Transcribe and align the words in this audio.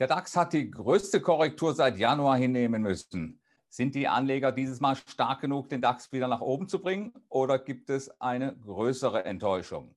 Der 0.00 0.08
DAX 0.08 0.36
hat 0.36 0.52
die 0.52 0.72
größte 0.72 1.20
Korrektur 1.20 1.72
seit 1.72 1.98
Januar 1.98 2.36
hinnehmen 2.36 2.82
müssen. 2.82 3.40
Sind 3.68 3.94
die 3.94 4.08
Anleger 4.08 4.50
dieses 4.50 4.80
Mal 4.80 4.96
stark 4.96 5.40
genug, 5.40 5.68
den 5.68 5.80
DAX 5.80 6.10
wieder 6.10 6.26
nach 6.26 6.40
oben 6.40 6.68
zu 6.68 6.80
bringen 6.80 7.12
oder 7.28 7.60
gibt 7.60 7.90
es 7.90 8.20
eine 8.20 8.56
größere 8.56 9.24
Enttäuschung? 9.24 9.94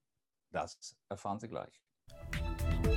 Das 0.52 0.96
erfahren 1.10 1.40
Sie 1.40 1.48
gleich. 1.48 1.82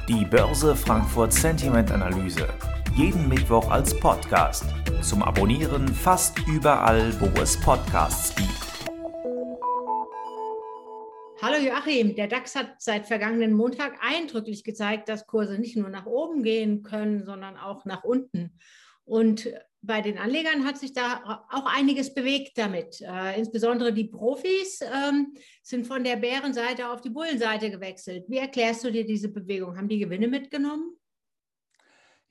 Die 0.09 0.27
Börse 0.27 0.77
Frankfurt 0.77 1.33
Sentiment 1.33 1.91
Analyse. 1.91 2.47
Jeden 2.95 3.29
Mittwoch 3.29 3.71
als 3.71 3.99
Podcast. 3.99 4.67
Zum 5.03 5.23
Abonnieren 5.23 5.89
fast 5.89 6.39
überall, 6.47 7.19
wo 7.21 7.27
es 7.41 7.59
Podcasts 7.59 8.35
gibt. 8.35 8.70
Joachim, 11.71 12.17
der 12.17 12.27
DAX 12.27 12.57
hat 12.57 12.83
seit 12.83 13.07
vergangenen 13.07 13.53
Montag 13.53 13.97
eindrücklich 14.01 14.65
gezeigt, 14.65 15.09
dass 15.09 15.29
Kurse 15.29 15.57
nicht 15.57 15.77
nur 15.77 15.89
nach 15.89 16.05
oben 16.05 16.43
gehen 16.43 16.83
können, 16.83 17.25
sondern 17.25 17.57
auch 17.57 17.85
nach 17.85 18.03
unten. 18.03 18.59
Und 19.05 19.49
bei 19.81 20.01
den 20.01 20.19
Anlegern 20.19 20.67
hat 20.67 20.79
sich 20.79 20.93
da 20.93 21.47
auch 21.49 21.67
einiges 21.67 22.13
bewegt 22.13 22.59
damit. 22.59 23.01
Äh, 23.01 23.39
insbesondere 23.39 23.93
die 23.93 24.05
Profis 24.05 24.81
ähm, 24.83 25.33
sind 25.63 25.87
von 25.87 26.03
der 26.03 26.17
Bärenseite 26.17 26.91
auf 26.91 27.03
die 27.03 27.11
Bullenseite 27.11 27.71
gewechselt. 27.71 28.25
Wie 28.27 28.39
erklärst 28.39 28.83
du 28.83 28.91
dir 28.91 29.07
diese 29.07 29.29
Bewegung? 29.29 29.77
Haben 29.77 29.89
die 29.89 30.01
Gewinne 30.01 30.27
mitgenommen? 30.27 31.00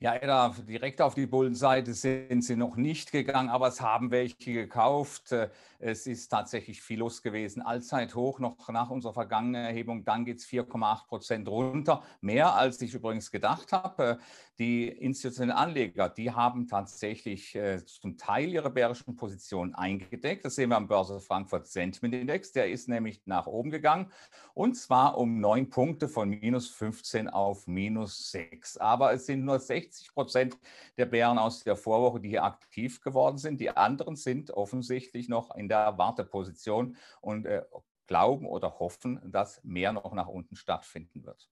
Ja, 0.02 0.14
Edda, 0.14 0.54
direkt 0.66 1.02
auf 1.02 1.12
die 1.12 1.26
Bullenseite 1.26 1.92
sind 1.92 2.42
sie 2.42 2.56
noch 2.56 2.76
nicht 2.76 3.12
gegangen, 3.12 3.50
aber 3.50 3.68
es 3.68 3.82
haben 3.82 4.10
welche 4.10 4.54
gekauft. 4.54 5.34
Es 5.78 6.06
ist 6.06 6.28
tatsächlich 6.28 6.80
viel 6.80 7.00
los 7.00 7.22
gewesen. 7.22 7.60
Allzeit 7.60 8.14
hoch 8.14 8.38
noch 8.38 8.70
nach 8.70 8.88
unserer 8.88 9.12
vergangenen 9.12 9.62
Erhebung. 9.62 10.02
Dann 10.06 10.24
geht 10.24 10.38
es 10.38 10.46
4,8 10.46 11.06
Prozent 11.06 11.48
runter. 11.48 12.02
Mehr 12.22 12.54
als 12.54 12.80
ich 12.80 12.94
übrigens 12.94 13.30
gedacht 13.30 13.72
habe. 13.72 14.18
Die 14.58 14.88
institutionellen 14.88 15.56
Anleger, 15.56 16.08
die 16.08 16.30
haben 16.30 16.66
tatsächlich 16.66 17.54
äh, 17.54 17.84
zum 17.84 18.16
Teil 18.16 18.50
ihre 18.50 18.70
bärischen 18.70 19.16
Positionen 19.16 19.74
eingedeckt. 19.74 20.46
Das 20.46 20.54
sehen 20.54 20.70
wir 20.70 20.76
am 20.76 20.88
Börse 20.88 21.20
Frankfurt 21.20 21.66
Sentiment 21.66 22.14
Index. 22.14 22.52
Der 22.52 22.70
ist 22.70 22.88
nämlich 22.88 23.22
nach 23.26 23.46
oben 23.46 23.70
gegangen 23.70 24.10
und 24.54 24.76
zwar 24.76 25.16
um 25.18 25.40
neun 25.40 25.68
Punkte 25.70 26.08
von 26.08 26.28
minus 26.28 26.68
15 26.68 27.28
auf 27.28 27.66
minus 27.66 28.30
6. 28.32 28.76
Aber 28.78 29.12
es 29.12 29.26
sind 29.26 29.44
nur 29.46 29.58
60 29.58 29.89
60 29.90 30.14
Prozent 30.14 30.58
der 30.96 31.06
Bären 31.06 31.38
aus 31.38 31.64
der 31.64 31.76
Vorwoche, 31.76 32.20
die 32.20 32.28
hier 32.28 32.44
aktiv 32.44 33.00
geworden 33.00 33.38
sind. 33.38 33.60
Die 33.60 33.70
anderen 33.70 34.16
sind 34.16 34.50
offensichtlich 34.50 35.28
noch 35.28 35.54
in 35.56 35.68
der 35.68 35.98
Warteposition 35.98 36.96
und 37.20 37.46
äh, 37.46 37.62
glauben 38.06 38.46
oder 38.46 38.78
hoffen, 38.78 39.20
dass 39.24 39.62
mehr 39.64 39.92
noch 39.92 40.12
nach 40.14 40.28
unten 40.28 40.56
stattfinden 40.56 41.24
wird. 41.24 41.48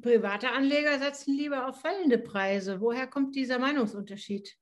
Private 0.00 0.50
Anleger 0.50 0.98
setzen 0.98 1.34
lieber 1.36 1.68
auf 1.68 1.80
fallende 1.80 2.18
Preise. 2.18 2.80
Woher 2.80 3.06
kommt 3.06 3.34
dieser 3.34 3.58
Meinungsunterschied? 3.58 4.58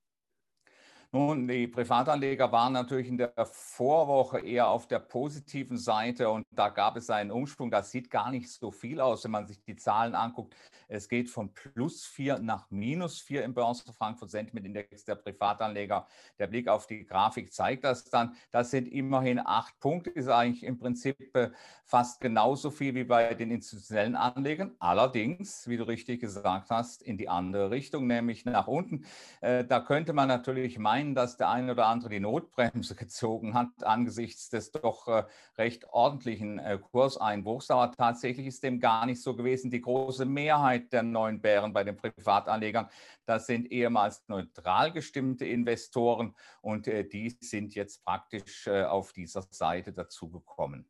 Nun, 1.14 1.46
die 1.46 1.68
Privatanleger 1.68 2.50
waren 2.50 2.72
natürlich 2.72 3.06
in 3.06 3.16
der 3.16 3.32
Vorwoche 3.46 4.40
eher 4.40 4.66
auf 4.66 4.88
der 4.88 4.98
positiven 4.98 5.78
Seite 5.78 6.28
und 6.28 6.44
da 6.50 6.70
gab 6.70 6.96
es 6.96 7.08
einen 7.08 7.30
Umschwung. 7.30 7.70
Das 7.70 7.92
sieht 7.92 8.10
gar 8.10 8.32
nicht 8.32 8.50
so 8.50 8.72
viel 8.72 9.00
aus, 9.00 9.22
wenn 9.22 9.30
man 9.30 9.46
sich 9.46 9.62
die 9.62 9.76
Zahlen 9.76 10.16
anguckt. 10.16 10.56
Es 10.88 11.08
geht 11.08 11.30
von 11.30 11.54
plus 11.54 12.04
4 12.04 12.40
nach 12.40 12.68
minus 12.68 13.20
4 13.20 13.44
im 13.44 13.54
Börse 13.54 13.92
Frankfurt 13.92 14.32
Sentiment 14.32 14.66
Index 14.66 15.04
der 15.04 15.14
Privatanleger. 15.14 16.04
Der 16.40 16.48
Blick 16.48 16.66
auf 16.66 16.88
die 16.88 17.06
Grafik 17.06 17.52
zeigt 17.52 17.84
das 17.84 18.10
dann. 18.10 18.34
Das 18.50 18.72
sind 18.72 18.88
immerhin 18.88 19.38
acht 19.38 19.78
Punkte, 19.78 20.10
ist 20.10 20.26
eigentlich 20.26 20.64
im 20.64 20.78
Prinzip 20.78 21.16
äh, 21.36 21.50
fast 21.84 22.20
genauso 22.20 22.72
viel 22.72 22.96
wie 22.96 23.04
bei 23.04 23.34
den 23.34 23.52
institutionellen 23.52 24.16
Anlegern. 24.16 24.74
Allerdings, 24.80 25.68
wie 25.68 25.76
du 25.76 25.84
richtig 25.84 26.20
gesagt 26.20 26.70
hast, 26.70 27.02
in 27.02 27.18
die 27.18 27.28
andere 27.28 27.70
Richtung, 27.70 28.08
nämlich 28.08 28.44
nach 28.44 28.66
unten. 28.66 29.04
Äh, 29.42 29.64
da 29.64 29.78
könnte 29.78 30.12
man 30.12 30.26
natürlich 30.26 30.76
meinen, 30.76 31.03
meinen, 31.04 31.14
dass 31.14 31.36
der 31.36 31.50
eine 31.50 31.72
oder 31.72 31.86
andere 31.86 32.10
die 32.10 32.20
Notbremse 32.20 32.94
gezogen 32.96 33.54
hat 33.54 33.84
angesichts 33.84 34.48
des 34.48 34.72
doch 34.72 35.08
äh, 35.08 35.24
recht 35.56 35.84
ordentlichen 35.90 36.58
äh, 36.58 36.78
Kurseinbruchs. 36.78 37.70
Aber 37.70 37.92
tatsächlich 37.92 38.46
ist 38.46 38.62
dem 38.62 38.80
gar 38.80 39.06
nicht 39.06 39.22
so 39.22 39.36
gewesen. 39.36 39.70
Die 39.70 39.80
große 39.80 40.24
Mehrheit 40.24 40.92
der 40.92 41.02
neuen 41.02 41.40
Bären 41.40 41.72
bei 41.72 41.84
den 41.84 41.96
Privatanlegern, 41.96 42.88
das 43.26 43.46
sind 43.46 43.70
ehemals 43.70 44.24
neutral 44.28 44.92
gestimmte 44.92 45.46
Investoren 45.46 46.34
und 46.62 46.86
äh, 46.88 47.04
die 47.04 47.36
sind 47.40 47.74
jetzt 47.74 48.04
praktisch 48.04 48.68
auf 48.68 49.12
dieser 49.12 49.42
Seite 49.50 49.92
dazugekommen. 49.92 50.86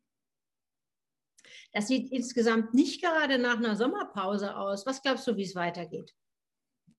Das 1.73 1.87
sieht 1.87 2.11
insgesamt 2.11 2.73
nicht 2.73 3.01
gerade 3.01 3.37
nach 3.37 3.57
einer 3.57 3.75
Sommerpause 3.75 4.55
aus. 4.55 4.85
Was 4.85 5.01
glaubst 5.01 5.27
du, 5.27 5.35
wie 5.35 5.43
es 5.43 5.55
weitergeht? 5.55 6.15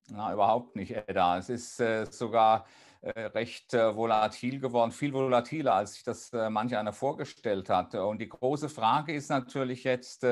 Na, 0.08 0.32
überhaupt 0.32 0.76
nicht, 0.76 0.92
Edda. 0.92 1.38
Es 1.38 1.48
ist 1.48 1.80
äh, 1.80 2.06
sogar 2.06 2.66
recht 3.10 3.74
äh, 3.74 3.94
volatil 3.94 4.60
geworden, 4.60 4.92
viel 4.92 5.12
volatiler, 5.12 5.74
als 5.74 5.94
sich 5.94 6.04
das 6.04 6.32
äh, 6.32 6.50
manch 6.50 6.76
einer 6.76 6.92
vorgestellt 6.92 7.68
hatte. 7.68 8.04
Und 8.04 8.20
die 8.20 8.28
große 8.28 8.68
Frage 8.68 9.14
ist 9.14 9.30
natürlich 9.30 9.84
jetzt, 9.84 10.26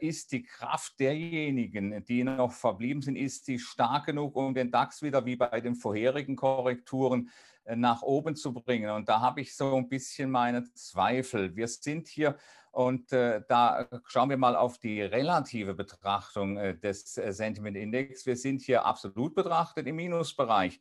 ist 0.00 0.32
die 0.32 0.44
Kraft 0.44 0.98
derjenigen, 0.98 2.02
die 2.06 2.24
noch 2.24 2.52
verblieben 2.52 3.02
sind, 3.02 3.16
ist 3.16 3.48
die 3.48 3.58
stark 3.58 4.06
genug, 4.06 4.34
um 4.34 4.54
den 4.54 4.70
DAX 4.70 5.02
wieder 5.02 5.26
wie 5.26 5.36
bei 5.36 5.60
den 5.60 5.74
vorherigen 5.74 6.36
Korrekturen 6.36 7.28
nach 7.76 8.00
oben 8.00 8.34
zu 8.34 8.54
bringen. 8.54 8.88
Und 8.88 9.10
da 9.10 9.20
habe 9.20 9.42
ich 9.42 9.54
so 9.54 9.76
ein 9.76 9.90
bisschen 9.90 10.30
meine 10.30 10.64
Zweifel. 10.72 11.54
Wir 11.54 11.68
sind 11.68 12.08
hier 12.08 12.38
und 12.70 13.12
äh, 13.12 13.42
da 13.48 13.88
schauen 14.04 14.30
wir 14.30 14.36
mal 14.36 14.54
auf 14.54 14.78
die 14.78 15.02
relative 15.02 15.74
Betrachtung 15.74 16.58
äh, 16.58 16.76
des 16.78 17.16
äh, 17.16 17.32
Sentiment 17.32 17.76
Index. 17.76 18.24
Wir 18.24 18.36
sind 18.36 18.62
hier 18.62 18.84
absolut 18.84 19.34
betrachtet 19.34 19.86
im 19.86 19.96
Minusbereich 19.96 20.80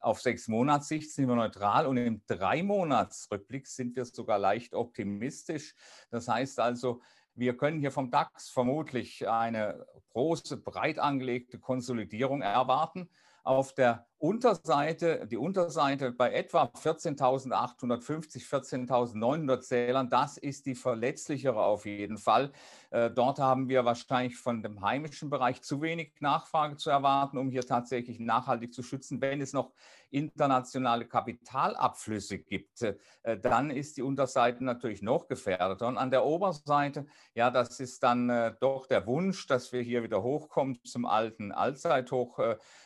auf 0.00 0.20
sechs 0.20 0.48
Monatssicht 0.48 1.12
sind 1.12 1.28
wir 1.28 1.34
neutral 1.34 1.86
und 1.86 1.96
im 1.96 2.22
Drei-Monats-Rückblick 2.26 3.66
sind 3.66 3.96
wir 3.96 4.04
sogar 4.04 4.38
leicht 4.38 4.74
optimistisch. 4.74 5.74
Das 6.10 6.28
heißt 6.28 6.60
also, 6.60 7.00
wir 7.34 7.56
können 7.56 7.78
hier 7.78 7.92
vom 7.92 8.10
DAX 8.10 8.48
vermutlich 8.48 9.28
eine 9.28 9.86
große, 10.10 10.56
breit 10.56 10.98
angelegte 10.98 11.58
Konsolidierung 11.58 12.42
erwarten. 12.42 13.08
Auf 13.48 13.72
der 13.72 14.06
Unterseite, 14.18 15.26
die 15.26 15.36
Unterseite 15.36 16.10
bei 16.10 16.32
etwa 16.32 16.64
14.850, 16.64 18.44
14.900 18.44 19.60
Zählern, 19.60 20.10
das 20.10 20.38
ist 20.38 20.66
die 20.66 20.74
verletzlichere 20.74 21.62
auf 21.62 21.86
jeden 21.86 22.18
Fall. 22.18 22.50
Äh, 22.90 23.10
dort 23.10 23.38
haben 23.38 23.68
wir 23.68 23.84
wahrscheinlich 23.84 24.36
von 24.36 24.60
dem 24.62 24.80
heimischen 24.82 25.30
Bereich 25.30 25.62
zu 25.62 25.80
wenig 25.80 26.14
Nachfrage 26.18 26.76
zu 26.76 26.90
erwarten, 26.90 27.38
um 27.38 27.48
hier 27.50 27.62
tatsächlich 27.62 28.18
nachhaltig 28.18 28.74
zu 28.74 28.82
schützen. 28.82 29.20
Wenn 29.20 29.40
es 29.40 29.52
noch 29.52 29.72
internationale 30.10 31.06
Kapitalabflüsse 31.06 32.38
gibt, 32.38 32.82
äh, 32.82 33.38
dann 33.38 33.70
ist 33.70 33.98
die 33.98 34.02
Unterseite 34.02 34.64
natürlich 34.64 35.00
noch 35.00 35.28
gefährdeter. 35.28 35.86
Und 35.86 35.96
an 35.96 36.10
der 36.10 36.24
Oberseite, 36.24 37.06
ja, 37.34 37.50
das 37.50 37.78
ist 37.78 38.02
dann 38.02 38.28
äh, 38.30 38.54
doch 38.58 38.86
der 38.86 39.06
Wunsch, 39.06 39.46
dass 39.46 39.72
wir 39.72 39.80
hier 39.82 40.02
wieder 40.02 40.24
hochkommen 40.24 40.82
zum 40.82 41.06
alten 41.06 41.52
Allzeithoch 41.52 42.40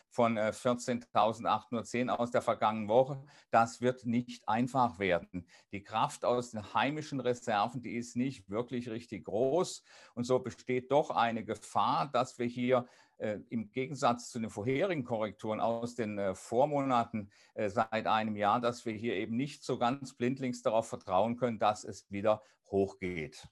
von 0.09 0.37
14.810 0.53 2.09
aus 2.09 2.31
der 2.31 2.43
vergangenen 2.43 2.89
Woche. 2.89 3.23
Das 3.51 3.81
wird 3.81 4.07
nicht 4.07 4.49
einfach 4.49 4.99
werden. 4.99 5.47
Die 5.73 5.83
Kraft 5.83 6.25
aus 6.25 6.53
den 6.53 6.75
heimischen 6.75 7.21
Reserven, 7.21 7.83
die 7.83 7.97
ist 7.97 8.17
nicht 8.17 8.49
wirklich 8.51 8.89
richtig 8.89 9.25
groß. 9.25 9.83
Und 10.15 10.25
so 10.25 10.39
besteht 10.39 10.91
doch 10.91 11.11
eine 11.11 11.45
Gefahr, 11.45 12.11
dass 12.13 12.39
wir 12.39 12.47
hier 12.47 12.87
äh, 13.19 13.39
im 13.51 13.71
Gegensatz 13.71 14.31
zu 14.31 14.41
den 14.41 14.51
vorherigen 14.51 15.05
Korrekturen 15.05 15.61
aus 15.61 15.95
den 15.95 16.19
äh, 16.19 16.35
Vormonaten 16.35 17.31
äh, 17.55 17.69
seit 17.69 18.07
einem 18.07 18.37
Jahr, 18.37 18.61
dass 18.61 18.85
wir 18.85 18.95
hier 18.95 19.15
eben 19.15 19.37
nicht 19.37 19.65
so 19.65 19.79
ganz 19.79 20.15
blindlings 20.15 20.63
darauf 20.63 20.89
vertrauen 20.89 21.37
können, 21.37 21.59
dass 21.59 21.85
es 21.85 22.11
wieder 22.11 22.43
hochgeht. 22.67 23.49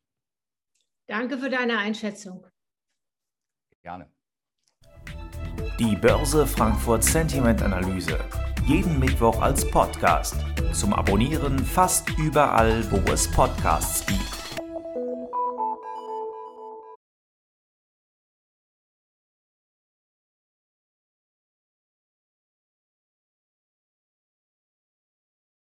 Danke 1.07 1.39
für 1.39 1.51
deine 1.51 1.79
Einschätzung. 1.79 2.47
Gerne. 3.83 4.11
Die 5.81 5.97
Börse 5.97 6.47
Frankfurt 6.47 7.03
Sentiment 7.03 7.63
Analyse. 7.63 8.19
Jeden 8.67 8.99
Mittwoch 8.99 9.41
als 9.41 9.65
Podcast. 9.71 10.37
Zum 10.75 10.93
Abonnieren 10.93 11.59
fast 11.59 12.07
überall, 12.19 12.85
wo 12.91 12.99
es 13.11 13.27
Podcasts 13.27 14.05
gibt. 14.05 14.40